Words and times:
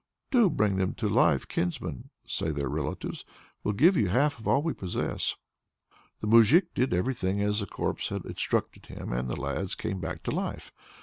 "Do 0.31 0.49
bring 0.49 0.77
them 0.77 0.95
to 0.95 1.07
life, 1.07 1.47
kinsman," 1.47 2.09
say 2.25 2.49
their 2.49 2.69
relatives. 2.69 3.23
"We'll 3.63 3.75
give 3.75 3.95
you 3.95 4.07
half 4.07 4.39
of 4.39 4.47
all 4.47 4.63
we 4.63 4.73
possess." 4.73 5.35
The 6.21 6.27
moujik 6.27 6.73
did 6.73 6.91
everything 6.91 7.39
as 7.43 7.59
the 7.59 7.67
corpse 7.67 8.09
had 8.09 8.25
instructed 8.25 8.87
him, 8.87 9.13
and 9.13 9.29
the 9.29 9.39
lads 9.39 9.75
came 9.75 9.99
back 9.99 10.23
to 10.23 10.31
life. 10.31 10.71